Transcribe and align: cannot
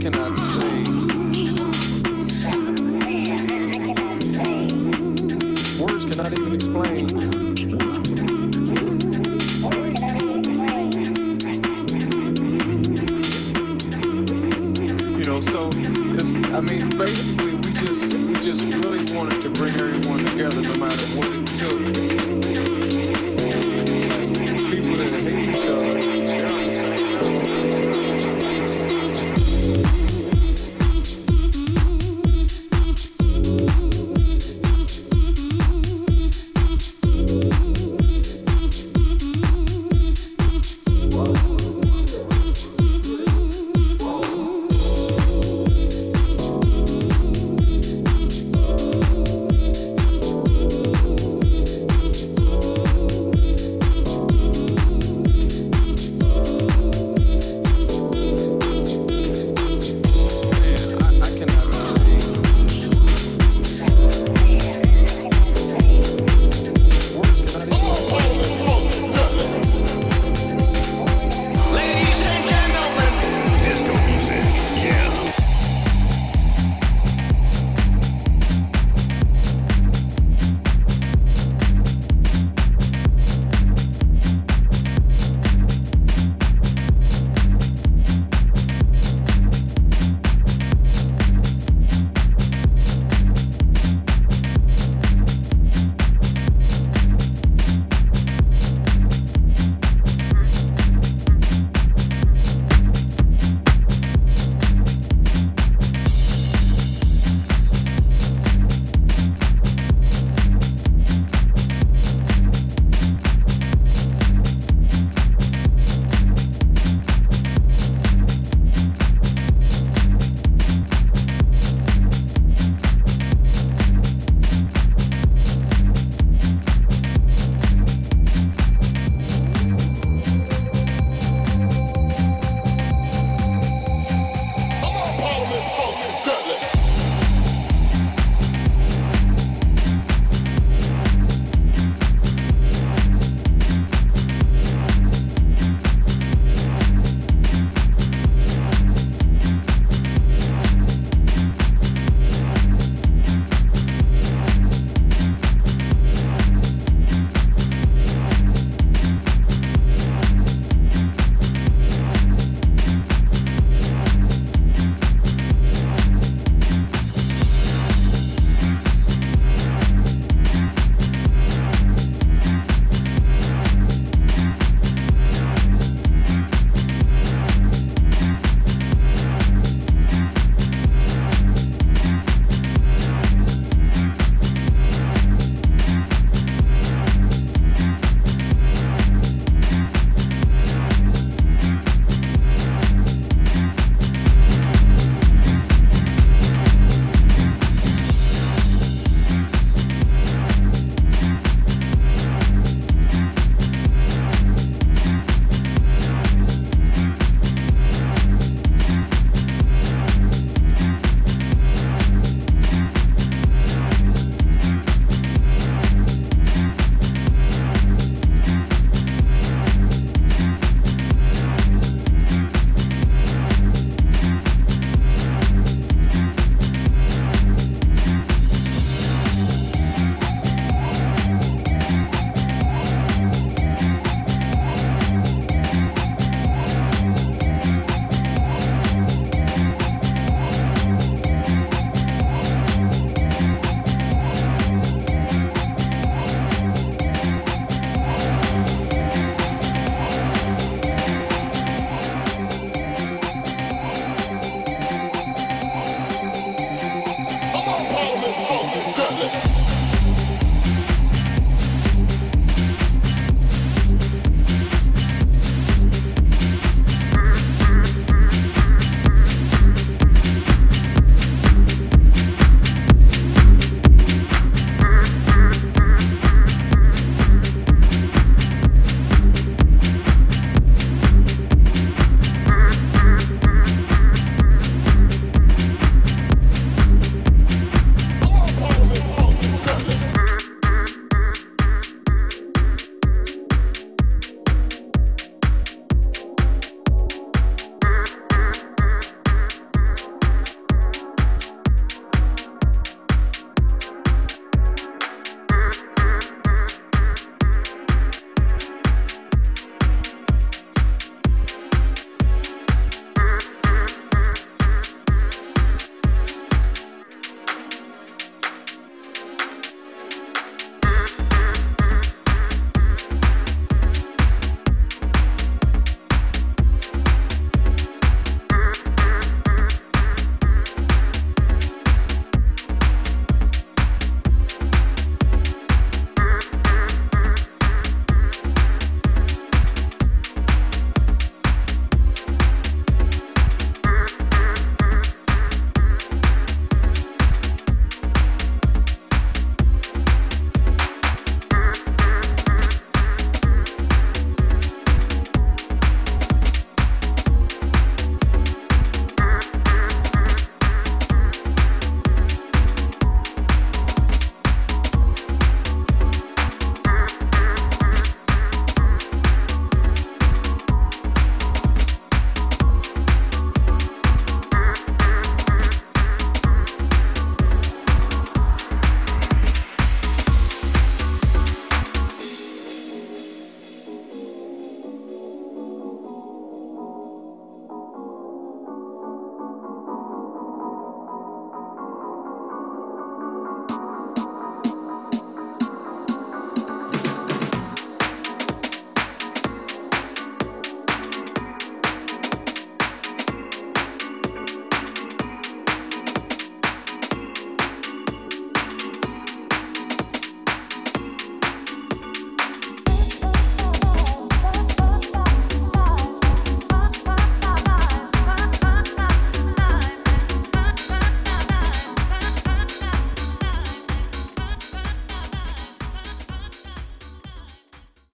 cannot 0.00 0.45